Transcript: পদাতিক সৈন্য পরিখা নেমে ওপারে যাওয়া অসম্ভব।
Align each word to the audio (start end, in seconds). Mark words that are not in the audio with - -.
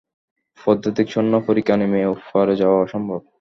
পদাতিক 0.59 1.07
সৈন্য 1.09 1.33
পরিখা 1.47 1.73
নেমে 1.77 2.01
ওপারে 2.13 2.53
যাওয়া 2.61 2.77
অসম্ভব। 2.81 3.21